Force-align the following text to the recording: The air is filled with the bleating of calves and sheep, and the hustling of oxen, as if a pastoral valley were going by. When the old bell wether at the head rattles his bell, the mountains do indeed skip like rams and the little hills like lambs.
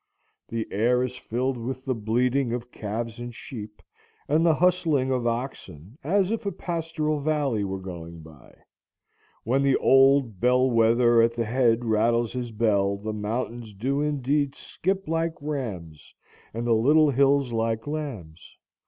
The 0.47 0.67
air 0.71 1.03
is 1.03 1.15
filled 1.15 1.57
with 1.57 1.85
the 1.85 1.93
bleating 1.93 2.53
of 2.53 2.71
calves 2.71 3.19
and 3.19 3.35
sheep, 3.35 3.83
and 4.27 4.43
the 4.43 4.55
hustling 4.55 5.11
of 5.11 5.27
oxen, 5.27 5.95
as 6.03 6.31
if 6.31 6.43
a 6.43 6.51
pastoral 6.51 7.19
valley 7.19 7.63
were 7.63 7.77
going 7.79 8.21
by. 8.21 8.55
When 9.43 9.61
the 9.61 9.75
old 9.77 10.39
bell 10.39 10.71
wether 10.71 11.21
at 11.21 11.35
the 11.35 11.45
head 11.45 11.85
rattles 11.85 12.33
his 12.33 12.51
bell, 12.51 12.97
the 12.97 13.13
mountains 13.13 13.75
do 13.75 14.01
indeed 14.01 14.55
skip 14.55 15.07
like 15.07 15.35
rams 15.39 16.15
and 16.51 16.65
the 16.65 16.73
little 16.73 17.11
hills 17.11 17.51
like 17.51 17.85
lambs. 17.85 18.57